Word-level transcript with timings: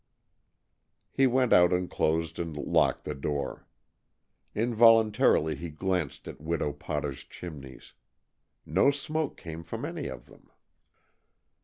He 1.11 1.27
went 1.27 1.53
out 1.53 1.71
and 1.71 1.87
closed 1.87 2.39
and 2.39 2.57
locked 2.57 3.03
the 3.03 3.13
door. 3.13 3.67
Involuntarily 4.55 5.53
he 5.53 5.69
glanced 5.69 6.27
at 6.27 6.41
Widow 6.41 6.73
Potter's 6.73 7.23
chimneys. 7.23 7.93
No 8.65 8.89
smoke 8.89 9.37
came 9.37 9.61
from 9.61 9.85
any 9.85 10.07
of 10.07 10.25
them. 10.25 10.49